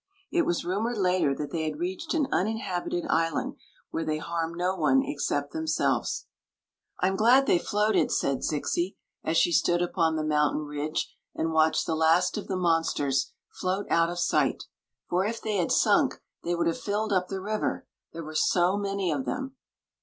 It 0.31 0.47
was 0.47 0.65
ru 0.65 0.79
mored 0.79 0.97
later 0.97 1.35
that 1.35 1.51
they 1.51 1.63
had 1.63 1.77
reached 1.77 2.15
an 2.15 2.27
uninhabited 2.31 3.05
island 3.07 3.57
where 3.91 4.03
they 4.03 4.17
harm 4.17 4.55
no 4.55 4.75
one 4.75 5.03
except 5.05 5.53
themselves." 5.53 6.25
I 7.01 7.07
*m 7.09 7.15
glad 7.15 7.45
they 7.45 7.59
floated^ 7.59 8.09
said 8.09 8.39
Zixi, 8.39 8.95
as 9.23 9.37
she 9.37 9.51
stood 9.51 9.79
upon 9.79 10.15
the 10.15 10.23
mountain 10.23 10.63
ridge 10.63 11.13
and 11.35 11.51
watched 11.53 11.85
the 11.85 11.93
last 11.93 12.35
of 12.35 12.47
the 12.47 12.57
monsters 12.57 13.31
float 13.51 13.85
out 13.91 14.09
of 14.09 14.17
sight; 14.17 14.63
"for 15.07 15.23
if 15.23 15.39
they 15.39 15.57
had 15.57 15.71
sunk 15.71 16.15
they 16.43 16.55
would 16.55 16.65
have 16.65 16.79
filled 16.79 17.13
up 17.13 17.27
the 17.27 17.39
river, 17.39 17.85
there 18.11 18.23
were 18.23 18.33
so 18.33 18.75
many 18.77 19.11
of 19.11 19.25
them. 19.25 19.55